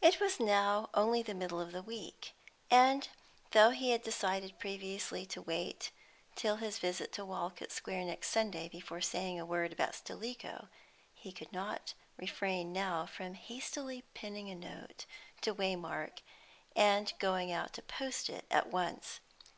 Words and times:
It 0.00 0.20
was 0.20 0.40
now 0.40 0.88
only 0.94 1.20
the 1.22 1.34
middle 1.34 1.60
of 1.60 1.72
the 1.72 1.82
week, 1.82 2.32
and 2.70 3.06
though 3.50 3.68
he 3.68 3.90
had 3.90 4.02
decided 4.02 4.58
previously 4.58 5.26
to 5.26 5.42
wait 5.42 5.90
till 6.34 6.56
his 6.56 6.78
visit 6.78 7.12
to 7.12 7.26
Walcot 7.26 7.70
Square 7.70 8.04
next 8.04 8.30
Sunday 8.30 8.70
before 8.70 9.02
saying 9.02 9.38
a 9.38 9.44
word 9.44 9.74
about 9.74 9.94
"Stilicho," 9.94 10.70
he 11.12 11.30
could 11.30 11.52
not 11.52 11.92
refrain 12.16 12.72
now 12.72 13.04
from 13.04 13.34
hastily 13.34 14.00
penning 14.14 14.48
a 14.48 14.54
note 14.54 15.04
to 15.42 15.54
Waymark, 15.54 16.20
and 16.74 17.12
going 17.18 17.52
out 17.52 17.74
to 17.74 17.82
post 17.82 18.30
it 18.30 18.46
at 18.50 18.68
once. 18.68 19.20